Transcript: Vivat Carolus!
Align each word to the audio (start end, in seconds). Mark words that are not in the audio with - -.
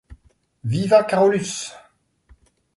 Vivat 0.71 1.03
Carolus! 1.09 1.75